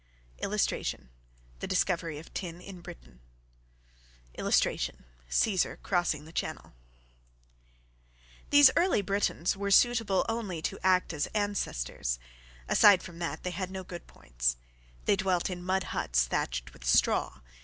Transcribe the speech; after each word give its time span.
[Illustration: 0.39 1.09
THE 1.59 1.67
DISCOVERY 1.67 2.17
OF 2.17 2.33
TIN 2.33 2.59
IN 2.59 2.81
BRITAIN.] 2.81 3.19
[Illustration: 4.33 5.03
CAESAR 5.29 5.77
CROSSING 5.83 6.25
THE 6.25 6.31
CHANNEL.] 6.33 6.73
These 8.49 8.71
early 8.75 9.03
Britons 9.03 9.55
were 9.55 9.69
suitable 9.69 10.25
only 10.27 10.59
to 10.63 10.79
act 10.81 11.13
as 11.13 11.27
ancestors. 11.35 12.17
Aside 12.67 13.03
from 13.03 13.19
that, 13.19 13.43
they 13.43 13.51
had 13.51 13.69
no 13.69 13.83
good 13.83 14.07
points. 14.07 14.57
They 15.05 15.15
dwelt 15.17 15.51
in 15.51 15.61
mud 15.61 15.83
huts 15.93 16.25
thatched 16.25 16.73
with 16.73 16.83
straw. 16.83 17.41